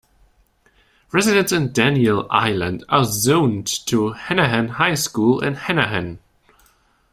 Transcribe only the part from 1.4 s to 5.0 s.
in Daniel Island are zoned to Hanahan High